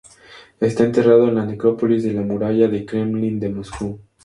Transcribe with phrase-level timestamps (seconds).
[0.59, 3.99] Está enterrado en la Necrópolis de la Muralla del Kremlin de Moscú.